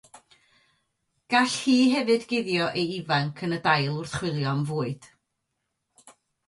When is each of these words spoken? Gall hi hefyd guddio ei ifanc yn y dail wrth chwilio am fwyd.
Gall 1.33 1.51
hi 1.65 1.75
hefyd 1.91 2.25
guddio 2.33 2.71
ei 2.83 2.87
ifanc 2.97 3.45
yn 3.49 3.55
y 3.59 3.61
dail 3.69 3.93
wrth 3.99 4.19
chwilio 4.19 4.53
am 4.55 4.69
fwyd. 4.73 5.11